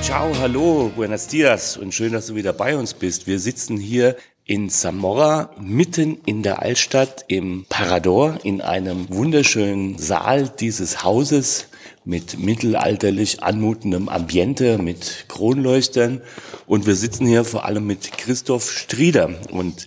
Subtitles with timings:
[0.00, 3.26] Ciao, hallo, buenos dias und schön, dass du wieder bei uns bist.
[3.26, 4.16] Wir sitzen hier
[4.46, 11.66] in Zamora, mitten in der Altstadt im Parador, in einem wunderschönen Saal dieses Hauses
[12.06, 16.22] mit mittelalterlich anmutendem Ambiente, mit Kronleuchtern.
[16.66, 19.30] Und wir sitzen hier vor allem mit Christoph Strieder.
[19.50, 19.86] Und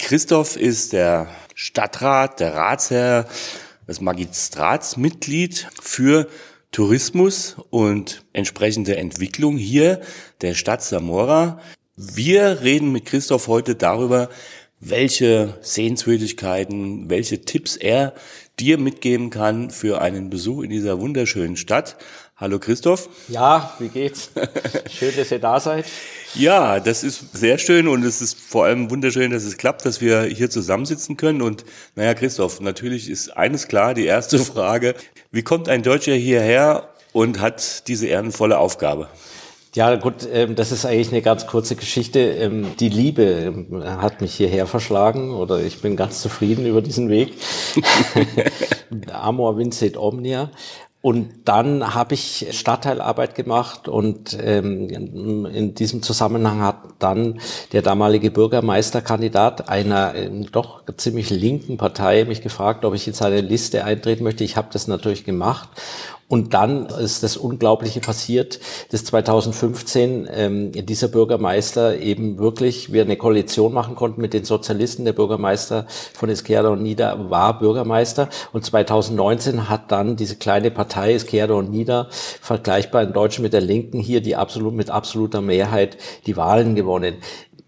[0.00, 3.28] Christoph ist der Stadtrat, der Ratsherr,
[3.86, 6.26] das Magistratsmitglied für
[6.72, 10.00] Tourismus und entsprechende Entwicklung hier
[10.40, 11.60] der Stadt Zamora.
[11.96, 14.30] Wir reden mit Christoph heute darüber,
[14.78, 18.14] welche Sehenswürdigkeiten, welche Tipps er
[18.58, 21.96] dir mitgeben kann für einen Besuch in dieser wunderschönen Stadt.
[22.40, 23.10] Hallo Christoph.
[23.28, 24.30] Ja, wie geht's?
[24.90, 25.84] Schön, dass ihr da seid.
[26.34, 30.00] Ja, das ist sehr schön und es ist vor allem wunderschön, dass es klappt, dass
[30.00, 31.42] wir hier zusammensitzen können.
[31.42, 34.94] Und naja, Christoph, natürlich ist eines klar, die erste Frage,
[35.30, 39.08] wie kommt ein Deutscher hierher und hat diese ehrenvolle Aufgabe?
[39.74, 42.20] Ja, gut, ähm, das ist eigentlich eine ganz kurze Geschichte.
[42.20, 47.10] Ähm, die Liebe ähm, hat mich hierher verschlagen oder ich bin ganz zufrieden über diesen
[47.10, 47.34] Weg.
[49.12, 50.50] Amor vincit omnia.
[51.02, 57.40] Und dann habe ich Stadtteilarbeit gemacht und ähm, in diesem Zusammenhang hat dann
[57.72, 63.40] der damalige Bürgermeisterkandidat einer ähm, doch ziemlich linken Partei mich gefragt, ob ich in seine
[63.40, 64.44] Liste eintreten möchte.
[64.44, 65.70] Ich habe das natürlich gemacht
[66.30, 68.60] und dann ist das Unglaubliche passiert,
[68.92, 75.04] dass 2015 ähm, dieser Bürgermeister eben wirklich, wir eine Koalition machen konnten mit den Sozialisten.
[75.04, 81.14] Der Bürgermeister von Izquierda und Nida war Bürgermeister und 2019 hat dann diese kleine Partei
[81.14, 82.06] Izquierda und Nida,
[82.40, 87.16] vergleichbar in Deutschen mit der Linken, hier die absolut mit absoluter Mehrheit die Wahlen gewonnen.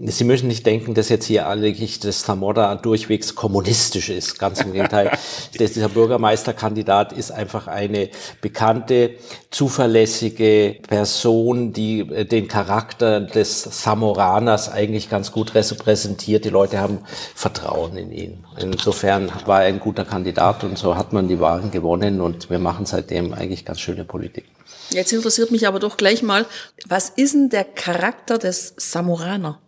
[0.04, 4.36] Sie müssen nicht denken, dass jetzt hier eigentlich das Zamora durchwegs kommunistisch ist.
[4.36, 5.12] Ganz im Gegenteil.
[5.58, 8.08] Dieser Bürgermeisterkandidat ist einfach eine
[8.40, 9.14] bekannte,
[9.52, 16.44] zuverlässige Person, die äh, den Charakter des Zamoraners eigentlich ganz gut repräsentiert.
[16.44, 16.98] Die Leute haben
[17.36, 18.44] Vertrauen in ihn.
[18.58, 22.58] Insofern war er ein guter Kandidat und so hat man die Wahlen gewonnen und wir
[22.58, 24.46] machen seitdem eigentlich ganz schöne Politik.
[24.90, 26.44] Jetzt interessiert mich aber doch gleich mal,
[26.86, 29.61] was ist denn der Charakter des Samoraner?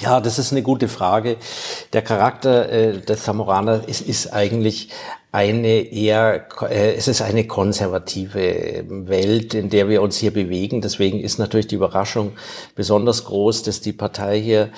[0.00, 1.36] Ja, das ist eine gute Frage.
[1.92, 4.88] Der Charakter äh, des Samoraner ist, ist eigentlich
[5.32, 10.80] eine eher, äh, es ist eine konservative Welt, in der wir uns hier bewegen.
[10.80, 12.32] Deswegen ist natürlich die Überraschung
[12.74, 14.70] besonders groß, dass die Partei hier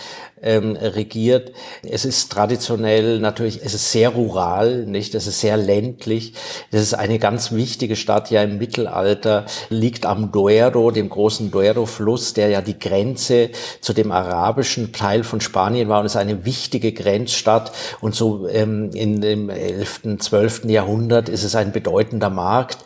[0.44, 1.53] ähm, regiert.
[1.82, 5.15] Es ist traditionell natürlich, es ist sehr rural, nicht?
[5.15, 6.34] Es ist sehr ländlich.
[6.71, 12.34] Es ist eine ganz wichtige Stadt, ja im Mittelalter, liegt am Duero, dem großen Duero-Fluss,
[12.34, 13.50] der ja die Grenze
[13.81, 17.72] zu dem arabischen Teil von Spanien war und ist eine wichtige Grenzstadt.
[18.00, 20.65] Und so ähm, in dem 11., 12.
[20.66, 22.78] Jahrhundert ist es ein bedeutender Markt.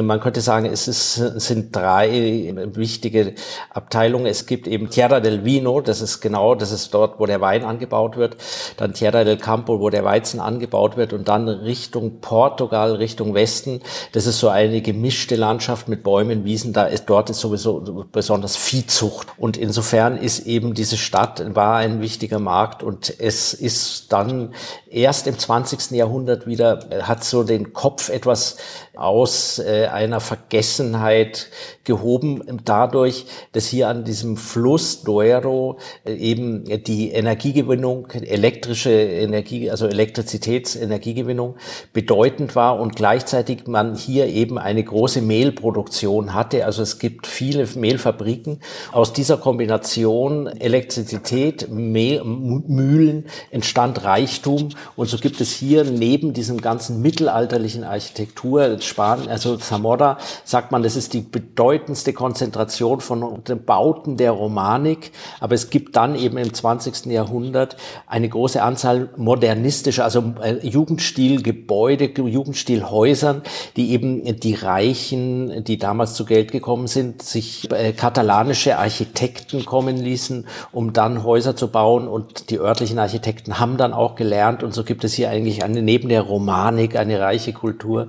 [0.00, 3.34] Man könnte sagen, es, ist, sind drei wichtige
[3.70, 4.26] Abteilungen.
[4.26, 7.40] Es gibt eben Tierra del Vino, das ist genau, das ist dort dort, wo der
[7.40, 8.36] Wein angebaut wird,
[8.76, 13.80] dann Tierra del Campo, wo der Weizen angebaut wird und dann Richtung Portugal, Richtung Westen.
[14.12, 16.72] Das ist so eine gemischte Landschaft mit Bäumen, Wiesen.
[16.72, 22.00] Da ist dort ist sowieso besonders Viehzucht und insofern ist eben diese Stadt war ein
[22.00, 24.54] wichtiger Markt und es ist dann
[24.90, 25.92] erst im 20.
[25.92, 28.56] Jahrhundert wieder hat so den Kopf etwas
[28.96, 31.48] aus äh, einer Vergessenheit
[31.84, 39.86] gehoben, dadurch, dass hier an diesem Fluss Duero äh, eben die Energiegewinnung, elektrische Energie, also
[39.86, 41.56] Elektrizitätsenergiegewinnung
[41.92, 46.64] bedeutend war und gleichzeitig man hier eben eine große Mehlproduktion hatte.
[46.64, 48.60] Also es gibt viele Mehlfabriken.
[48.92, 56.60] Aus dieser Kombination Elektrizität, Mehl, Mühlen entstand Reichtum und so gibt es hier neben diesem
[56.60, 63.64] ganzen mittelalterlichen Architektur Spanien, also Zamora, sagt man, das ist die bedeutendste Konzentration von den
[63.64, 65.12] Bauten der Romanik.
[65.40, 67.06] Aber es gibt dann eben im 20.
[67.06, 73.42] Jahrhundert eine große Anzahl modernistischer, also äh, Jugendstilgebäude, Jugendstilhäusern,
[73.76, 79.96] die eben die Reichen, die damals zu Geld gekommen sind, sich äh, katalanische Architekten kommen
[79.96, 82.08] ließen, um dann Häuser zu bauen.
[82.08, 84.62] Und die örtlichen Architekten haben dann auch gelernt.
[84.62, 88.08] Und so gibt es hier eigentlich eine, neben der Romanik eine reiche Kultur,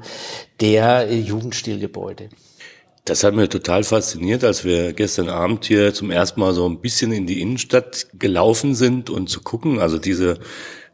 [0.60, 2.30] der Jugendstilgebäude.
[3.06, 6.82] Das hat mir total fasziniert, als wir gestern Abend hier zum ersten Mal so ein
[6.82, 10.40] bisschen in die Innenstadt gelaufen sind und zu gucken, also diese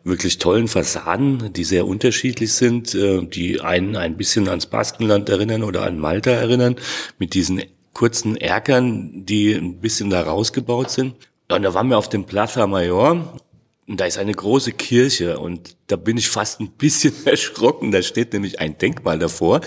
[0.03, 5.63] wirklich tollen Fassaden, die sehr unterschiedlich sind, äh, die einen ein bisschen ans Baskenland erinnern
[5.63, 6.75] oder an Malta erinnern,
[7.17, 7.63] mit diesen
[7.93, 11.15] kurzen Erkern, die ein bisschen da rausgebaut sind.
[11.49, 13.37] Und da waren wir auf dem Plaza Mayor
[13.87, 17.91] und da ist eine große Kirche und da bin ich fast ein bisschen erschrocken.
[17.91, 19.61] Da steht nämlich ein Denkmal davor.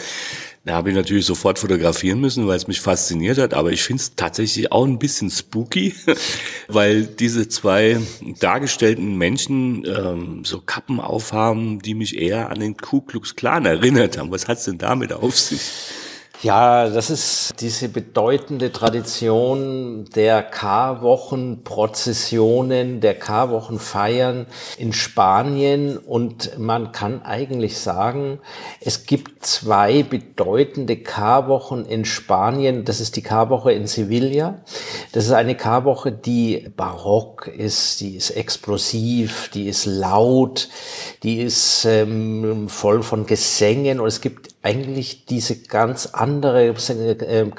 [0.65, 3.55] Da habe ich natürlich sofort fotografieren müssen, weil es mich fasziniert hat.
[3.55, 5.95] Aber ich finde es tatsächlich auch ein bisschen spooky,
[6.69, 8.01] weil diese zwei
[8.41, 14.19] dargestellten Menschen ähm, so Kappen aufhaben, die mich eher an den Ku Klux Klan erinnert
[14.19, 14.33] haben.
[14.33, 15.61] Was hat's denn damit auf sich?
[16.43, 24.44] Ja, das ist diese bedeutende Tradition der Karwochenprozessionen, der Karwochenfeiern
[24.77, 25.97] in Spanien.
[25.97, 28.38] Und man kann eigentlich sagen,
[28.83, 32.85] es gibt zwei bedeutende Karwochen in Spanien.
[32.85, 34.61] Das ist die Karwoche in Sevilla.
[35.12, 40.69] Das ist eine Karwoche, die barock ist, die ist explosiv, die ist laut,
[41.23, 44.00] die ist ähm, voll von Gesängen.
[44.00, 47.51] Und es gibt eigentlich diese ganz andere äh,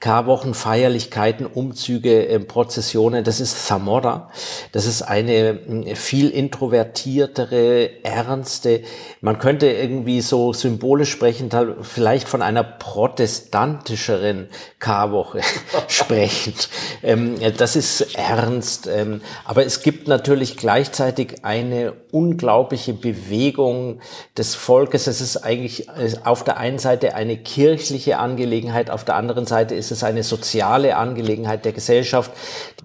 [0.00, 3.24] Karwochen Feierlichkeiten, Umzüge, äh, Prozessionen.
[3.24, 4.30] Das ist Zamora.
[4.72, 8.82] Das ist eine viel introvertiertere, ernste,
[9.20, 11.50] man könnte irgendwie so symbolisch sprechen,
[11.82, 14.48] vielleicht von einer protestantischeren
[14.78, 15.40] Karwoche
[15.88, 16.54] sprechen.
[17.02, 18.86] Ähm, das ist ernst.
[18.86, 24.00] Ähm, aber es gibt natürlich gleichzeitig eine unglaubliche Bewegung
[24.36, 25.06] des Volkes.
[25.06, 29.74] Es ist eigentlich äh, auf der einen Seite eine kirchliche Angelegenheit, auf der anderen Seite
[29.74, 32.30] ist es eine soziale Angelegenheit der Gesellschaft.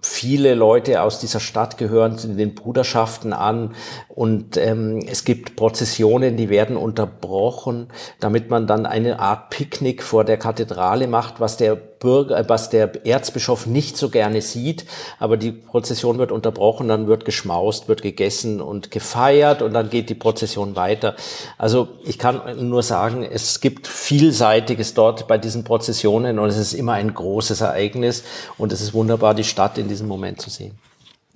[0.01, 3.75] Viele Leute aus dieser Stadt gehören zu den Bruderschaften an
[4.07, 7.87] und ähm, es gibt Prozessionen, die werden unterbrochen,
[8.19, 12.69] damit man dann eine Art Picknick vor der Kathedrale macht, was der Bürger, äh, was
[12.69, 14.85] der Erzbischof nicht so gerne sieht.
[15.19, 20.09] Aber die Prozession wird unterbrochen, dann wird geschmaust, wird gegessen und gefeiert und dann geht
[20.09, 21.15] die Prozession weiter.
[21.57, 26.73] Also ich kann nur sagen, es gibt Vielseitiges dort bei diesen Prozessionen und es ist
[26.73, 28.23] immer ein großes Ereignis
[28.57, 30.77] und es ist wunderbar, die Stadt in diesem Moment zu sehen.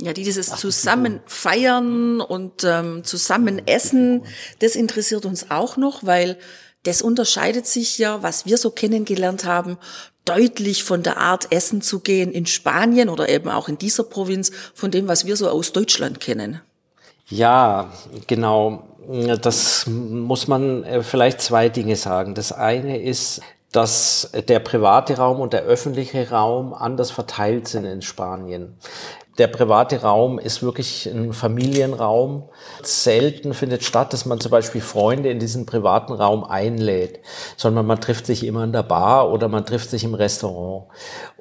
[0.01, 4.23] Ja, dieses zusammen feiern und ähm, zusammen essen,
[4.59, 6.37] das interessiert uns auch noch, weil
[6.83, 9.77] das unterscheidet sich ja, was wir so kennengelernt haben,
[10.25, 14.51] deutlich von der Art Essen zu gehen in Spanien oder eben auch in dieser Provinz
[14.73, 16.61] von dem, was wir so aus Deutschland kennen.
[17.27, 17.91] Ja,
[18.27, 18.83] genau.
[19.41, 22.33] Das muss man äh, vielleicht zwei Dinge sagen.
[22.33, 23.41] Das eine ist,
[23.71, 28.77] dass der private Raum und der öffentliche Raum anders verteilt sind in Spanien.
[29.37, 32.43] Der private Raum ist wirklich ein Familienraum.
[32.81, 37.19] Selten findet statt, dass man zum Beispiel Freunde in diesen privaten Raum einlädt,
[37.57, 40.85] sondern man trifft sich immer in der Bar oder man trifft sich im Restaurant.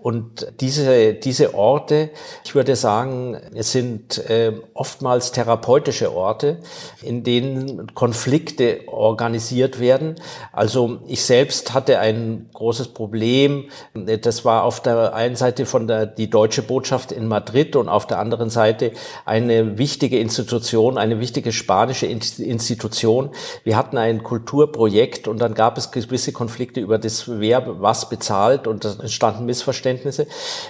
[0.04, 2.10] Und diese, diese Orte,
[2.44, 6.58] ich würde sagen, es sind äh, oftmals therapeutische Orte,
[7.00, 10.16] in denen Konflikte organisiert werden.
[10.52, 13.70] Also ich selbst hatte ein großes Problem.
[13.94, 18.06] Das war auf der einen Seite von der, die deutsche Botschaft in Madrid und auf
[18.06, 18.92] der anderen Seite
[19.24, 23.30] eine wichtige Institution, eine wichtige spanische Institution.
[23.62, 28.66] Wir hatten ein Kulturprojekt und dann gab es gewisse Konflikte über das, wer was bezahlt
[28.66, 29.84] und es entstanden Missverständnisse.
[29.84, 30.26] Missverständnisse.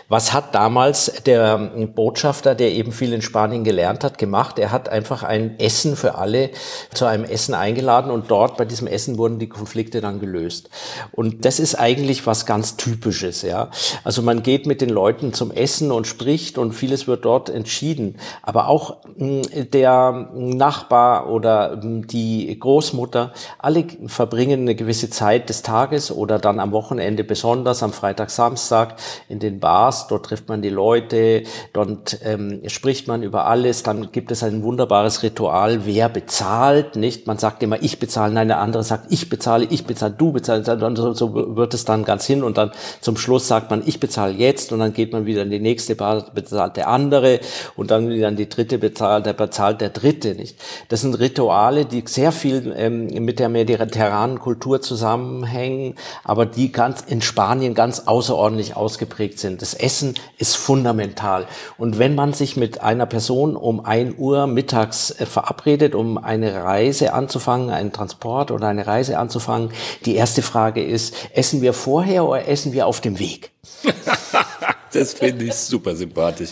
[0.08, 1.58] Was hat damals der
[1.94, 4.58] Botschafter, der eben viel in Spanien gelernt hat, gemacht?
[4.58, 6.50] Er hat einfach ein Essen für alle
[6.92, 10.70] zu einem Essen eingeladen und dort bei diesem Essen wurden die Konflikte dann gelöst.
[11.12, 13.70] Und das ist eigentlich was ganz Typisches, ja.
[14.02, 18.16] Also man geht mit den Leuten zum Essen und spricht und vieles wird dort entschieden.
[18.42, 19.42] Aber auch hm,
[19.72, 26.60] der Nachbar oder hm, die Großmutter, alle verbringen eine gewisse Zeit des Tages oder dann
[26.60, 28.96] am Wochenende besonders, am Freitag, Samstag,
[29.28, 34.12] in den Bars, dort trifft man die Leute, dort ähm, spricht man über alles, dann
[34.12, 37.26] gibt es ein wunderbares Ritual, wer bezahlt, nicht?
[37.26, 40.70] Man sagt immer, ich bezahle, nein, der andere sagt, ich bezahle, ich bezahle, du bezahlst,
[40.96, 44.32] so, so wird es dann ganz hin und dann zum Schluss sagt man, ich bezahle
[44.32, 47.40] jetzt und dann geht man wieder in die nächste Bar, bezahlt der andere
[47.76, 50.56] und dann wieder in die dritte bezahlt, der bezahlt der dritte, nicht?
[50.88, 57.02] Das sind Rituale, die sehr viel ähm, mit der mediterranen Kultur zusammenhängen, aber die ganz
[57.02, 59.62] in Spanien ganz außerordentlich ausgeprägt ausgeprägt sind.
[59.62, 61.46] Das Essen ist fundamental.
[61.78, 66.64] Und wenn man sich mit einer Person um ein Uhr mittags äh, verabredet, um eine
[66.64, 69.70] Reise anzufangen, einen Transport oder eine Reise anzufangen,
[70.04, 73.50] die erste Frage ist, essen wir vorher oder essen wir auf dem Weg?
[74.94, 76.50] das finde ich super sympathisch.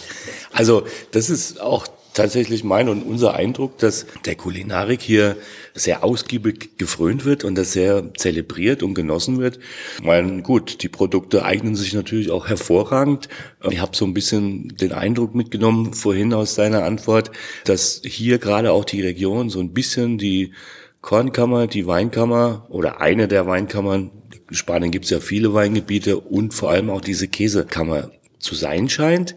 [0.53, 5.37] Also das ist auch tatsächlich mein und unser Eindruck, dass der Kulinarik hier
[5.75, 9.59] sehr ausgiebig gefrönt wird und das sehr zelebriert und genossen wird.
[9.99, 13.29] Ich meine, gut, die Produkte eignen sich natürlich auch hervorragend.
[13.71, 17.31] Ich habe so ein bisschen den Eindruck mitgenommen vorhin aus deiner Antwort,
[17.65, 20.53] dass hier gerade auch die Region so ein bisschen die
[21.01, 24.11] Kornkammer, die Weinkammer oder eine der Weinkammern,
[24.49, 28.11] in Spanien gibt es ja viele Weingebiete und vor allem auch diese Käsekammer
[28.43, 29.35] zu sein scheint.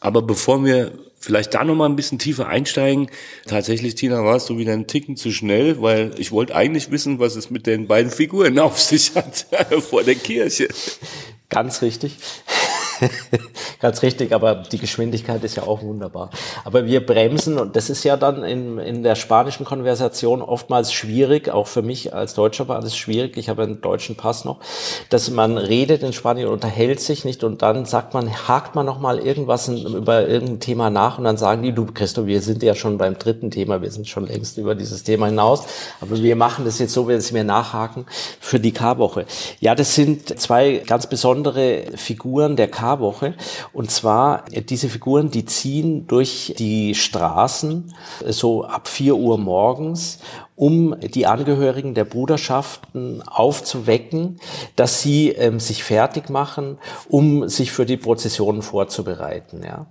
[0.00, 3.10] Aber bevor wir vielleicht da nochmal ein bisschen tiefer einsteigen.
[3.46, 7.36] Tatsächlich, Tina, warst du wieder einen Ticken zu schnell, weil ich wollte eigentlich wissen, was
[7.36, 9.46] es mit den beiden Figuren auf sich hat
[9.90, 10.68] vor der Kirche.
[11.48, 12.16] Ganz richtig.
[13.80, 16.30] Ganz richtig, aber die Geschwindigkeit ist ja auch wunderbar.
[16.64, 21.48] Aber wir bremsen und das ist ja dann in, in der spanischen Konversation oftmals schwierig,
[21.48, 24.58] auch für mich als Deutscher war das schwierig, ich habe einen deutschen Pass noch,
[25.10, 29.18] dass man redet in Spanien, unterhält sich nicht und dann sagt man, hakt man nochmal
[29.18, 32.98] irgendwas über irgendein Thema nach und dann sagen die, du Christo, wir sind ja schon
[32.98, 35.64] beim dritten Thema, wir sind schon längst über dieses Thema hinaus,
[36.00, 38.06] aber wir machen das jetzt so, wir nachhaken
[38.40, 39.26] für die K-Woche.
[39.60, 43.34] Ja, das sind zwei ganz besondere Figuren der K-Woche
[43.72, 47.94] und zwar diese Figuren, die ziehen durch die Straßen
[48.26, 50.20] so ab vier Uhr morgens
[50.58, 54.40] um die Angehörigen der Bruderschaften aufzuwecken,
[54.74, 59.62] dass sie ähm, sich fertig machen, um sich für die Prozessionen vorzubereiten.
[59.64, 59.86] Ja.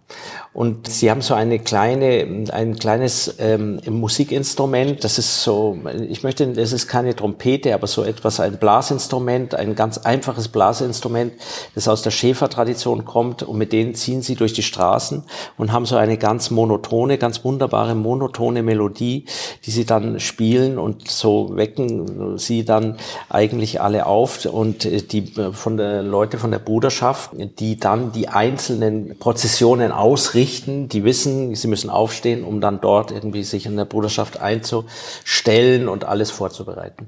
[0.51, 5.77] Und sie haben so eine kleine, ein kleines ähm, Musikinstrument, das ist so,
[6.09, 11.31] ich möchte, das ist keine Trompete, aber so etwas, ein Blasinstrument, ein ganz einfaches Blasinstrument,
[11.75, 15.23] das aus der Schäfertradition kommt und mit denen ziehen sie durch die Straßen
[15.57, 19.23] und haben so eine ganz monotone, ganz wunderbare monotone Melodie,
[19.65, 22.97] die sie dann spielen spielen und so wecken sie dann
[23.29, 28.11] eigentlich alle auf und äh, die äh, von der Leute von der Bruderschaft, die dann
[28.11, 33.77] die einzelnen Prozessionen ausrichten, die wissen, sie müssen aufstehen, um dann dort irgendwie sich in
[33.77, 37.07] der Bruderschaft einzustellen und alles vorzubereiten.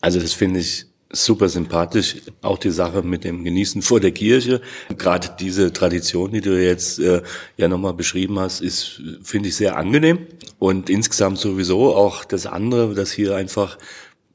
[0.00, 2.16] Also das finde ich super sympathisch.
[2.42, 4.60] Auch die Sache mit dem Genießen vor der Kirche.
[4.98, 7.22] Gerade diese Tradition, die du jetzt äh,
[7.56, 10.26] ja nochmal beschrieben hast, ist, finde ich, sehr angenehm.
[10.58, 13.78] Und insgesamt sowieso auch das andere, dass hier einfach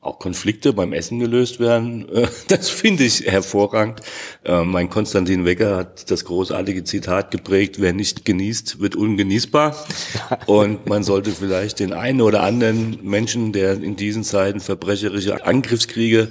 [0.02, 2.08] auch Konflikte beim Essen gelöst werden.
[2.48, 4.02] Das finde ich hervorragend.
[4.44, 9.76] Äh, mein Konstantin Wecker hat das großartige Zitat geprägt, wer nicht genießt, wird ungenießbar.
[10.46, 16.30] Und man sollte vielleicht den einen oder anderen Menschen, der in diesen Zeiten verbrecherische Angriffskriege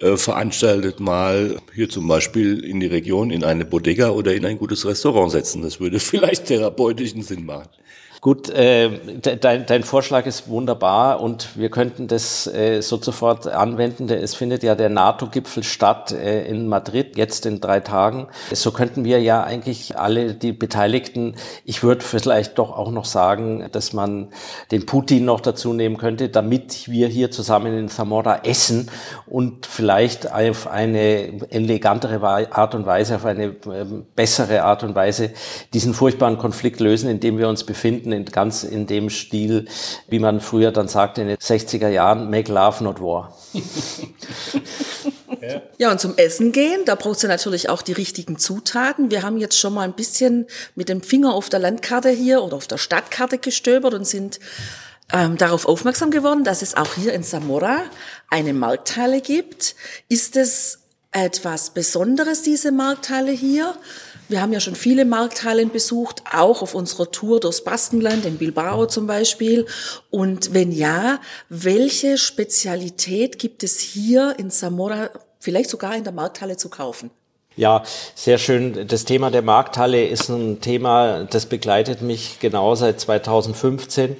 [0.00, 4.58] äh, veranstaltet, mal hier zum Beispiel in die Region, in eine Bodega oder in ein
[4.58, 5.62] gutes Restaurant setzen.
[5.62, 7.68] Das würde vielleicht therapeutischen Sinn machen.
[8.20, 8.90] Gut, äh,
[9.40, 14.10] dein, dein Vorschlag ist wunderbar und wir könnten das äh, so sofort anwenden.
[14.10, 18.26] Es findet ja der NATO-Gipfel statt äh, in Madrid, jetzt in drei Tagen.
[18.52, 21.34] So könnten wir ja eigentlich alle die Beteiligten,
[21.64, 24.28] ich würde vielleicht doch auch noch sagen, dass man
[24.70, 28.90] den Putin noch dazu nehmen könnte, damit wir hier zusammen in Zamora essen
[29.28, 32.20] und vielleicht auf eine elegantere
[32.52, 35.30] Art und Weise, auf eine ähm, bessere Art und Weise
[35.72, 39.66] diesen furchtbaren Konflikt lösen, in dem wir uns befinden in, ganz in dem Stil,
[40.08, 43.36] wie man früher dann sagte in den 60er Jahren, make love, not war.
[45.78, 49.10] Ja, und zum Essen gehen, da braucht es natürlich auch die richtigen Zutaten.
[49.10, 52.56] Wir haben jetzt schon mal ein bisschen mit dem Finger auf der Landkarte hier oder
[52.56, 54.38] auf der Stadtkarte gestöbert und sind
[55.12, 57.78] ähm, darauf aufmerksam geworden, dass es auch hier in Zamora
[58.28, 59.74] eine Markthalle gibt.
[60.08, 60.80] Ist es
[61.12, 63.74] etwas Besonderes, diese Markthalle hier?
[64.30, 68.86] Wir haben ja schon viele Markthallen besucht, auch auf unserer Tour durchs Baskenland, in Bilbao
[68.86, 69.66] zum Beispiel.
[70.08, 71.18] Und wenn ja,
[71.48, 75.10] welche Spezialität gibt es hier in Zamora,
[75.40, 77.10] vielleicht sogar in der Markthalle zu kaufen?
[77.56, 77.82] Ja,
[78.14, 78.86] sehr schön.
[78.86, 84.16] Das Thema der Markthalle ist ein Thema, das begleitet mich genau seit 2015.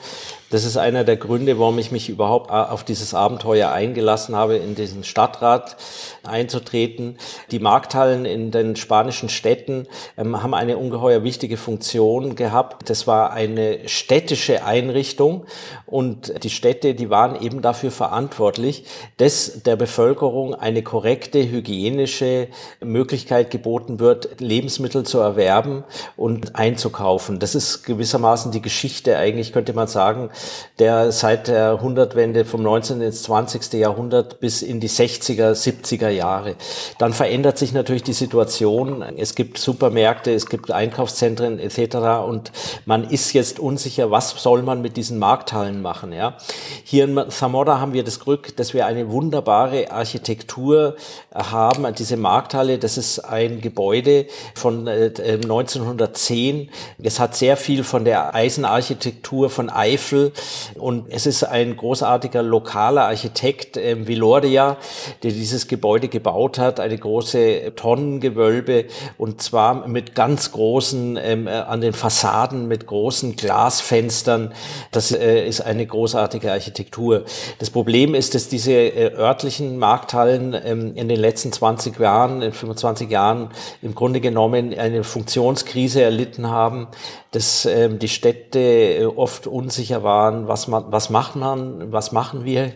[0.51, 4.75] Das ist einer der Gründe, warum ich mich überhaupt auf dieses Abenteuer eingelassen habe, in
[4.75, 5.77] diesen Stadtrat
[6.25, 7.19] einzutreten.
[7.53, 9.87] Die Markthallen in den spanischen Städten
[10.19, 12.91] ähm, haben eine ungeheuer wichtige Funktion gehabt.
[12.91, 15.45] Das war eine städtische Einrichtung
[15.87, 18.85] und die Städte, die waren eben dafür verantwortlich,
[19.19, 22.49] dass der Bevölkerung eine korrekte hygienische
[22.81, 25.85] Möglichkeit geboten wird, Lebensmittel zu erwerben
[26.17, 27.39] und einzukaufen.
[27.39, 30.31] Das ist gewissermaßen die Geschichte eigentlich, könnte man sagen,
[30.79, 33.01] der seit der Jahrhundertwende vom 19.
[33.03, 33.75] ins 20.
[33.75, 36.57] Jahrhundert bis in die 60er, 70er Jahre.
[36.99, 39.03] Dann verändert sich natürlich die Situation.
[39.17, 41.97] Es gibt Supermärkte, es gibt Einkaufszentren etc.
[42.27, 42.51] Und
[42.87, 46.13] man ist jetzt unsicher, was soll man mit diesen Markthallen machen.
[46.13, 46.37] Ja?
[46.85, 50.97] Hier in Zamora haben wir das Glück, dass wir eine wunderbare Architektur
[51.35, 51.87] haben.
[51.95, 56.61] Diese Markthalle, das ist ein Gebäude von 1910.
[56.61, 56.69] Äh,
[57.03, 60.30] es hat sehr viel von der Eisenarchitektur von Eifel
[60.77, 64.77] und es ist ein großartiger lokaler Architekt, äh, Vilordia,
[65.23, 68.87] der dieses Gebäude gebaut hat, eine große Tonnengewölbe
[69.19, 74.53] und zwar mit ganz großen, ähm, äh, an den Fassaden mit großen Glasfenstern.
[74.91, 77.25] Das äh, ist eine großartige Architektur.
[77.59, 82.53] Das Problem ist, dass diese äh, örtlichen Markthallen ähm, in den letzten 20 Jahren, in
[82.53, 83.51] 25 Jahren
[83.83, 86.89] im Grunde genommen eine Funktionskrise erlitten haben,
[87.31, 92.45] dass ähm, die Städte äh, oft unsicher waren, was, man, was machen man, was machen
[92.45, 92.73] wir.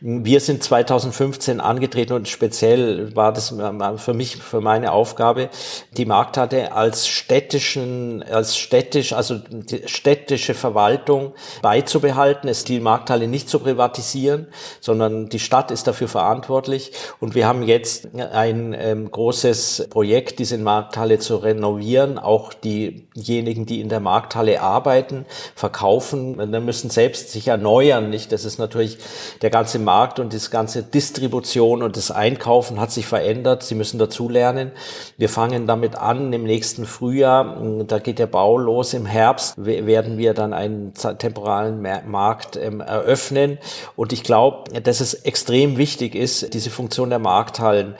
[0.00, 5.50] Wir sind 2015 angetreten und speziell war das äh, für mich, für meine Aufgabe,
[5.96, 9.40] die Markthalle als städtischen, als städtisch, also
[9.86, 14.46] städtische Verwaltung beizubehalten, es die Markthalle nicht zu privatisieren,
[14.80, 16.92] sondern die Stadt ist dafür verantwortlich.
[17.20, 23.80] Und wir haben jetzt ein ähm, großes Projekt, diese Markthalle zu renovieren, auch diejenigen, die
[23.80, 28.32] in der Markthalle arbeiten, verkaufen, dann müssen selbst sich erneuern, nicht?
[28.32, 28.98] Das ist natürlich
[29.42, 33.62] der ganze Markt und das ganze Distribution und das Einkaufen hat sich verändert.
[33.62, 34.72] Sie müssen dazulernen.
[35.16, 37.84] Wir fangen damit an im nächsten Frühjahr.
[37.86, 38.94] Da geht der Bau los.
[38.94, 43.58] Im Herbst werden wir dann einen temporalen Markt ähm, eröffnen.
[43.96, 47.94] Und ich glaube, dass es extrem wichtig ist, diese Funktion der Markthallen.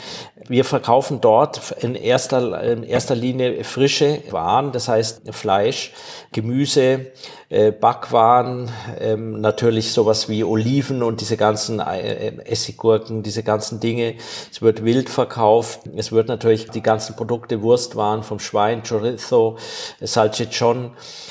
[0.46, 5.92] Wir verkaufen dort in erster, in erster Linie frische Waren, das heißt Fleisch,
[6.32, 7.12] Gemüse,
[7.48, 8.70] äh, Backwaren,
[9.00, 14.16] ähm, natürlich sowas wie Oliven und diese ganzen äh, Essiggurken, diese ganzen Dinge.
[14.50, 15.80] Es wird wild verkauft.
[15.96, 19.56] Es wird natürlich die ganzen Produkte, Wurstwaren vom Schwein, Chorizo,
[20.00, 20.90] Salchichon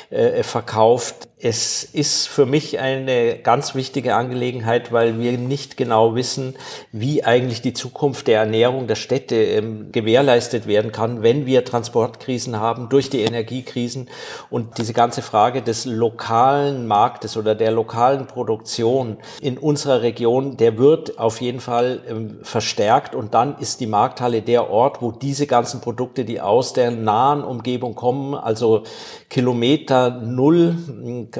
[0.09, 6.55] äh, verkauft es ist für mich eine ganz wichtige Angelegenheit, weil wir nicht genau wissen,
[6.93, 12.61] wie eigentlich die Zukunft der Ernährung der Städte ähm, gewährleistet werden kann, wenn wir Transportkrisen
[12.61, 14.09] haben durch die Energiekrisen.
[14.49, 20.77] Und diese ganze Frage des lokalen Marktes oder der lokalen Produktion in unserer Region, der
[20.77, 23.15] wird auf jeden Fall ähm, verstärkt.
[23.15, 27.43] Und dann ist die Markthalle der Ort, wo diese ganzen Produkte, die aus der nahen
[27.43, 28.83] Umgebung kommen, also
[29.29, 30.77] Kilometer null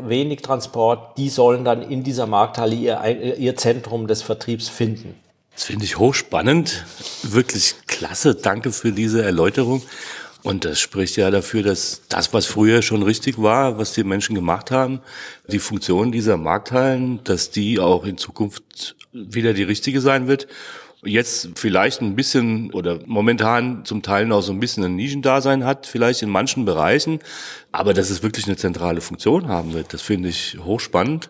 [0.02, 5.16] wenig Transport, die sollen dann in dieser Markthalle ihr, ihr Zentrum des Vertriebs finden.
[5.54, 6.86] Das finde ich hochspannend,
[7.22, 8.36] wirklich klasse.
[8.36, 9.84] Danke für diese Erläuterung.
[10.42, 14.36] Und das spricht ja dafür, dass das, was früher schon richtig war, was die Menschen
[14.36, 15.00] gemacht haben,
[15.48, 20.48] die Funktion dieser Markthallen, dass die auch in Zukunft wieder die richtige sein wird
[21.06, 25.86] jetzt vielleicht ein bisschen oder momentan zum Teil noch so ein bisschen ein Nischendasein hat,
[25.88, 27.20] vielleicht in manchen Bereichen,
[27.72, 31.30] aber dass es wirklich eine zentrale Funktion haben wird, das finde ich hochspannend.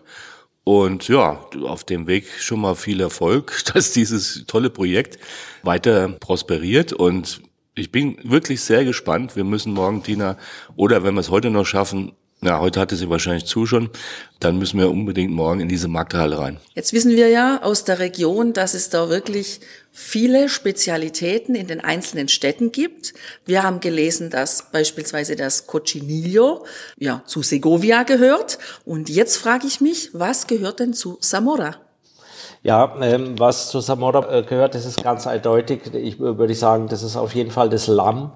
[0.66, 5.18] Und ja, auf dem Weg schon mal viel Erfolg, dass dieses tolle Projekt
[5.62, 7.42] weiter prosperiert und
[7.76, 9.34] ich bin wirklich sehr gespannt.
[9.34, 10.36] Wir müssen morgen, Tina,
[10.76, 12.12] oder wenn wir es heute noch schaffen,
[12.44, 13.90] ja, heute hatte sie wahrscheinlich zu schon.
[14.40, 16.58] Dann müssen wir unbedingt morgen in diese Markthalle rein.
[16.74, 19.60] Jetzt wissen wir ja aus der Region, dass es da wirklich
[19.92, 23.14] viele Spezialitäten in den einzelnen Städten gibt.
[23.46, 26.66] Wir haben gelesen, dass beispielsweise das Cochinillo
[26.98, 28.58] ja zu Segovia gehört.
[28.84, 31.83] Und jetzt frage ich mich, was gehört denn zu Zamora?
[32.66, 35.92] Ja, ähm, was zu Zamora äh, gehört, das ist ganz eindeutig.
[35.92, 38.32] Ich würde sagen, das ist auf jeden Fall das Lamm.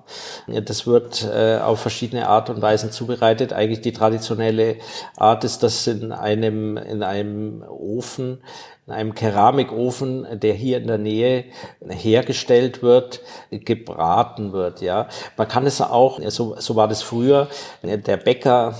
[0.47, 3.55] Das wird äh, auf verschiedene Art und Weisen zubereitet.
[3.55, 4.77] Eigentlich die traditionelle
[5.17, 8.43] Art ist, dass in einem, in einem Ofen
[8.88, 11.44] in einem Keramikofen, der hier in der Nähe
[11.87, 13.20] hergestellt wird,
[13.51, 14.81] gebraten wird.
[14.81, 17.48] Ja, man kann es auch, so, so war das früher,
[17.83, 18.74] der Bäcker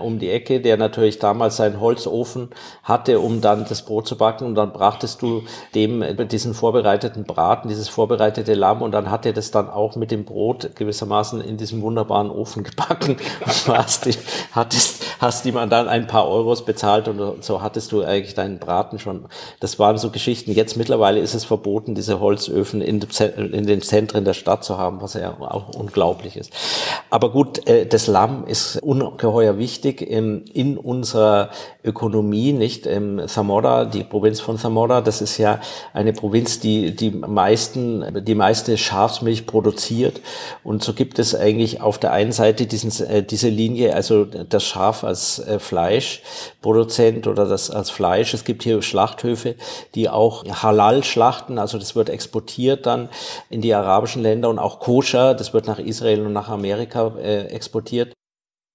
[0.00, 2.50] um die Ecke, der natürlich damals seinen Holzofen
[2.82, 5.44] hatte, um dann das Brot zu backen und dann brachtest du
[5.76, 10.10] dem diesen vorbereiteten Braten, dieses vorbereitete Lamm und dann hat er das dann auch mit
[10.10, 14.08] dem Brot gewissermaßen in diesem wunderbaren Ofen gebacken und hast,
[14.50, 18.98] hattest, hast ihm dann ein paar Euros bezahlt und so hattest du eigentlich deinen Braten
[18.98, 19.26] schon
[19.60, 20.52] Das waren so Geschichten.
[20.52, 25.14] Jetzt mittlerweile ist es verboten, diese Holzöfen in, den Zentren der Stadt zu haben, was
[25.14, 26.52] ja auch unglaublich ist.
[27.10, 31.50] Aber gut, äh, das Lamm ist ungeheuer wichtig in, unserer
[31.84, 32.88] Ökonomie, nicht?
[33.26, 35.60] Zamora, die Provinz von Zamora, das ist ja
[35.92, 40.20] eine Provinz, die die meisten, die meiste Schafsmilch produziert.
[40.64, 44.64] Und so gibt es eigentlich auf der einen Seite diesen, äh, diese Linie, also das
[44.64, 48.34] Schaf als äh, Fleischproduzent oder das als Fleisch.
[48.34, 49.25] Es gibt hier Schlachthöfe,
[49.94, 53.08] die auch Halal schlachten, also das wird exportiert dann
[53.50, 57.46] in die arabischen Länder und auch Koscher, das wird nach Israel und nach Amerika äh,
[57.46, 58.12] exportiert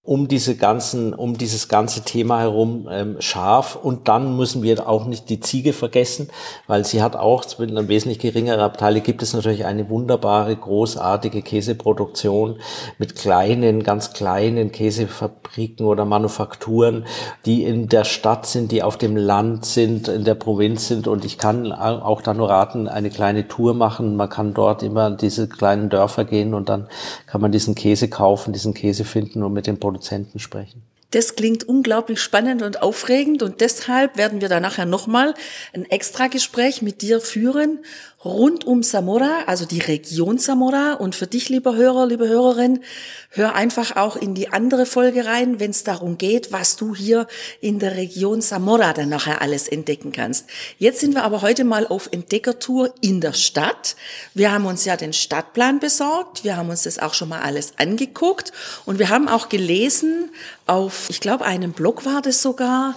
[0.03, 3.75] um diese ganzen, um dieses ganze Thema herum ähm, scharf.
[3.75, 6.29] Und dann müssen wir auch nicht die Ziege vergessen,
[6.65, 11.43] weil sie hat auch mit einer wesentlich geringeren Abteile gibt es natürlich eine wunderbare, großartige
[11.43, 12.59] Käseproduktion
[12.97, 17.05] mit kleinen, ganz kleinen Käsefabriken oder Manufakturen,
[17.45, 21.07] die in der Stadt sind, die auf dem Land sind, in der Provinz sind.
[21.07, 24.15] Und ich kann auch da nur raten, eine kleine Tour machen.
[24.15, 26.87] Man kann dort immer diese kleinen Dörfer gehen und dann
[27.27, 30.83] kann man diesen Käse kaufen, diesen Käse finden und mit dem Produzenten sprechen.
[31.11, 35.33] Das klingt unglaublich spannend und aufregend und deshalb werden wir da nachher nochmal
[35.73, 37.79] ein extra Gespräch mit dir führen
[38.23, 40.93] rund um Samora, also die Region Samora.
[40.93, 42.83] Und für dich, lieber Hörer, liebe Hörerin,
[43.29, 47.27] hör einfach auch in die andere Folge rein, wenn es darum geht, was du hier
[47.61, 50.45] in der Region Samora dann nachher alles entdecken kannst.
[50.77, 53.95] Jetzt sind wir aber heute mal auf Entdeckertour in der Stadt.
[54.33, 56.43] Wir haben uns ja den Stadtplan besorgt.
[56.43, 58.51] Wir haben uns das auch schon mal alles angeguckt.
[58.85, 60.29] Und wir haben auch gelesen
[60.67, 62.95] auf, ich glaube, einem Blog war das sogar,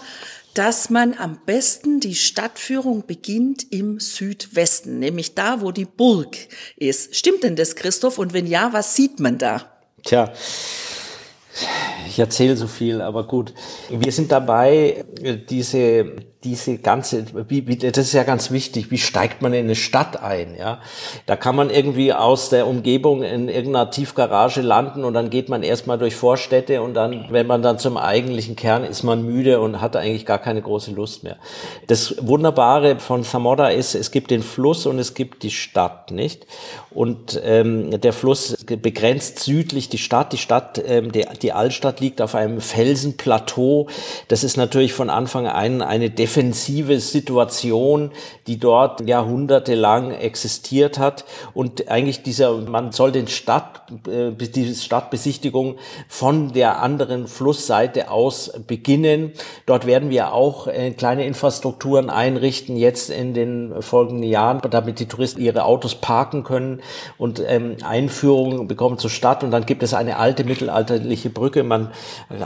[0.55, 6.37] dass man am besten die Stadtführung beginnt im Südwesten, nämlich da, wo die Burg
[6.77, 7.15] ist.
[7.17, 8.19] Stimmt denn das, Christoph?
[8.19, 9.67] Und wenn ja, was sieht man da?
[10.05, 10.33] Tja,
[12.07, 13.53] ich erzähle so viel, aber gut.
[13.91, 15.05] Wir sind dabei,
[15.49, 19.75] diese diese ganze, wie, wie, das ist ja ganz wichtig, wie steigt man in eine
[19.75, 20.81] Stadt ein, ja?
[21.27, 25.63] Da kann man irgendwie aus der Umgebung in irgendeiner Tiefgarage landen und dann geht man
[25.63, 29.81] erstmal durch Vorstädte und dann, wenn man dann zum eigentlichen Kern ist man müde und
[29.81, 31.37] hat eigentlich gar keine große Lust mehr.
[31.87, 36.47] Das Wunderbare von Zamora ist, es gibt den Fluss und es gibt die Stadt, nicht?
[36.91, 40.33] Und ähm, der Fluss begrenzt südlich die Stadt.
[40.33, 43.89] Die Stadt, ähm, die, die Altstadt liegt auf einem Felsenplateau.
[44.29, 48.11] Das ist natürlich von Anfang an eine defensive Situation,
[48.47, 51.25] die dort jahrhundertelang existiert hat.
[51.55, 55.77] Und eigentlich dieser, man soll den Stadt, äh, diese Stadtbesichtigung
[56.09, 59.33] von der anderen Flussseite aus beginnen.
[59.67, 65.07] Dort werden wir auch äh, kleine Infrastrukturen einrichten, jetzt in den folgenden Jahren, damit die
[65.07, 66.81] Touristen ihre Autos parken können
[67.17, 67.77] und ähm,
[68.67, 71.63] bekommen zur Stadt und dann gibt es eine alte mittelalterliche Brücke.
[71.63, 71.91] Man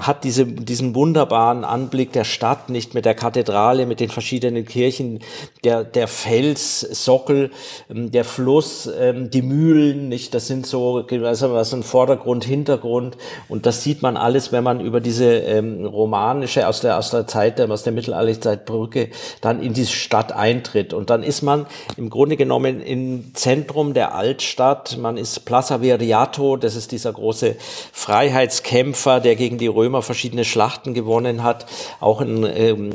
[0.01, 5.20] hat diese, diesen wunderbaren Anblick der Stadt, nicht mit der Kathedrale, mit den verschiedenen Kirchen,
[5.64, 7.50] der, der Felssockel,
[7.90, 13.16] ähm, der Fluss, ähm, die Mühlen, nicht, das sind so, also was ein Vordergrund, Hintergrund
[13.48, 17.26] und das sieht man alles, wenn man über diese ähm, romanische, aus der, aus der
[17.26, 19.10] Zeit, aus der mittelalterlichen Brücke
[19.40, 24.14] dann in diese Stadt eintritt und dann ist man im Grunde genommen im Zentrum der
[24.14, 24.98] Altstadt.
[24.98, 27.56] Man ist Plaza Viriato, das ist dieser große
[27.92, 31.66] Freiheitskämpfer, der gegen die Römer verschiedene Schlachten gewonnen hat.
[32.00, 32.92] Auch in ähm,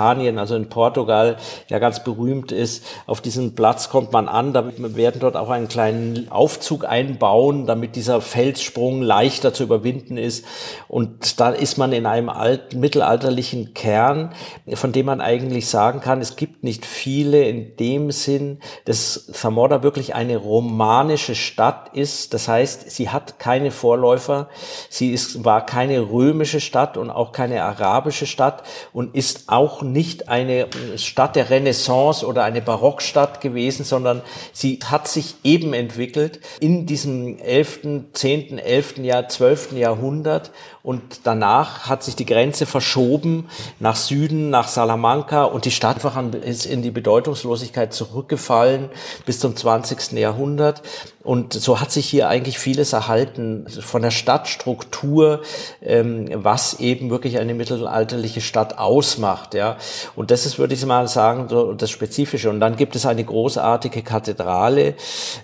[0.00, 1.36] Lusitanien, also in Portugal,
[1.68, 2.84] ja ganz berühmt ist.
[3.06, 7.66] Auf diesen Platz kommt man an, damit wir werden dort auch einen kleinen Aufzug einbauen,
[7.66, 10.44] damit dieser Felssprung leichter zu überwinden ist.
[10.88, 14.32] Und da ist man in einem alten, mittelalterlichen Kern,
[14.74, 19.82] von dem man eigentlich sagen kann, es gibt nicht viele in dem Sinn, dass Zamora
[19.82, 22.34] wirklich eine romanische Stadt ist.
[22.34, 24.48] Das heißt, sie hat keine Vorläufer.
[24.88, 30.28] Sie ist, war keine römische Stadt und auch keine arabische Stadt und ist auch nicht
[30.28, 34.22] eine Stadt der Renaissance oder eine Barockstadt gewesen, sondern
[34.52, 37.80] sie hat sich eben entwickelt in diesem 11.,
[38.12, 38.98] 10., 11.
[38.98, 39.72] Jahr, 12.
[39.72, 40.50] Jahrhundert
[40.82, 43.48] und danach hat sich die Grenze verschoben
[43.80, 45.98] nach Süden, nach Salamanca und die Stadt
[46.42, 48.88] ist in die Bedeutungslosigkeit zurückgefallen
[49.26, 50.12] bis zum 20.
[50.12, 50.82] Jahrhundert.
[51.22, 55.42] Und so hat sich hier eigentlich vieles erhalten von der Stadtstruktur,
[55.82, 59.52] ähm, was eben wirklich eine mittelalterliche Stadt ausmacht.
[59.52, 59.76] Ja.
[60.16, 62.50] Und das ist, würde ich mal sagen, so das Spezifische.
[62.50, 64.94] Und dann gibt es eine großartige Kathedrale,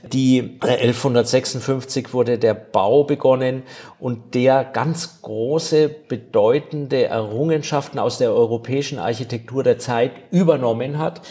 [0.02, 3.62] die 1156 wurde der Bau begonnen
[3.98, 11.22] und der ganz große, bedeutende Errungenschaften aus der europäischen Architektur der Zeit übernommen hat.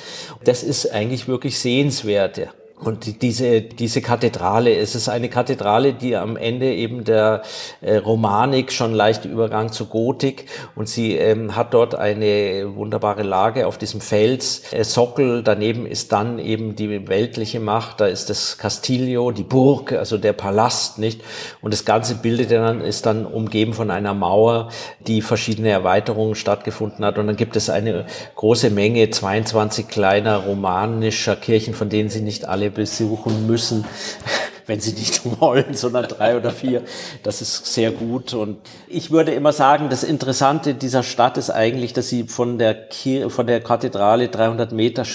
[0.44, 2.50] Das ist eigentlich wirklich sehenswert.
[2.86, 7.42] Und diese, diese Kathedrale, es ist eine Kathedrale, die am Ende eben der
[7.82, 10.46] äh, Romanik schon leicht Übergang zur Gotik.
[10.76, 16.12] Und sie ähm, hat dort eine wunderbare Lage auf diesem Fels, äh, Sockel, daneben ist
[16.12, 21.22] dann eben die weltliche Macht, da ist das Castillo, die Burg, also der Palast, nicht?
[21.64, 24.70] Und das ganze bildet dann, ist dann umgeben von einer Mauer,
[25.08, 27.18] die verschiedene Erweiterungen stattgefunden hat.
[27.18, 32.48] Und dann gibt es eine große Menge, 22 kleiner romanischer Kirchen, von denen sie nicht
[32.48, 33.86] alle besuchen müssen,
[34.68, 36.84] wenn sie nicht wollen, sondern drei oder vier.
[37.24, 38.36] Das ist sehr gut.
[38.36, 38.58] Und
[38.88, 43.32] ich würde immer sagen, das Interessante dieser Stadt ist eigentlich, dass sie von der, Kir
[43.32, 45.06] von der Kathedrale 300 Meter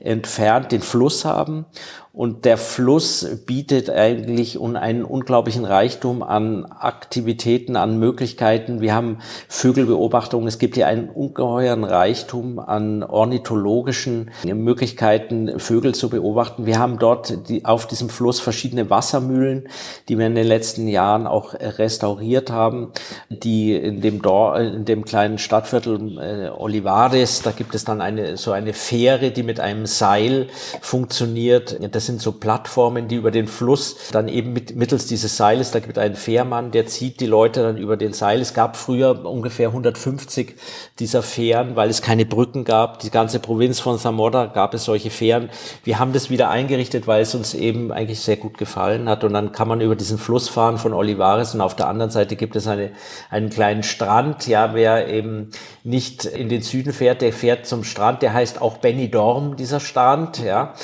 [0.00, 1.66] entfernt den Fluss haben
[2.12, 8.80] und der Fluss bietet eigentlich einen unglaublichen Reichtum an Aktivitäten, an Möglichkeiten.
[8.80, 10.48] Wir haben Vögelbeobachtungen.
[10.48, 16.66] Es gibt hier einen ungeheuren Reichtum an ornithologischen Möglichkeiten, Vögel zu beobachten.
[16.66, 19.68] Wir haben dort die, auf diesem Fluss verschiedene Wassermühlen,
[20.08, 22.90] die wir in den letzten Jahren auch restauriert haben,
[23.28, 28.36] die in dem, Dor in dem kleinen Stadtviertel äh, Olivares, da gibt es dann eine,
[28.36, 30.48] so eine Fähre, die mit einem Seil
[30.80, 31.78] funktioniert.
[31.94, 35.80] Das sind so Plattformen, die über den Fluss dann eben mit, mittels dieses Seiles, da
[35.80, 38.40] gibt es einen Fährmann, der zieht die Leute dann über den Seil.
[38.40, 40.56] Es gab früher ungefähr 150
[40.98, 43.00] dieser Fähren, weil es keine Brücken gab.
[43.00, 45.50] Die ganze Provinz von Zamora gab es solche Fähren.
[45.84, 49.24] Wir haben das wieder eingerichtet, weil es uns eben eigentlich sehr gut gefallen hat.
[49.24, 52.36] Und dann kann man über diesen Fluss fahren von Olivares und auf der anderen Seite
[52.36, 52.92] gibt es eine,
[53.30, 54.46] einen kleinen Strand.
[54.46, 55.50] Ja, wer eben
[55.84, 58.22] nicht in den Süden fährt, der fährt zum Strand.
[58.22, 60.38] Der heißt auch Benidorm, dieser Strand.
[60.38, 60.74] Ja,